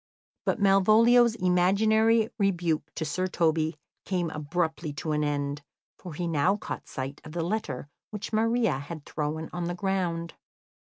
But 0.47 0.59
Malvolio's 0.59 1.35
imaginary 1.35 2.27
rebuke 2.39 2.89
to 2.95 3.05
Sir 3.05 3.27
Toby 3.27 3.77
came 4.03 4.31
abruptly 4.31 4.91
to 4.93 5.11
an 5.11 5.23
end, 5.23 5.61
for 5.99 6.15
he 6.15 6.25
now 6.25 6.57
caught 6.57 6.87
sight 6.87 7.21
of 7.23 7.33
the 7.33 7.43
letter 7.43 7.87
which 8.09 8.33
Maria 8.33 8.79
had 8.79 9.05
thrown 9.05 9.47
on 9.53 9.65
the 9.65 9.75
ground. 9.75 10.33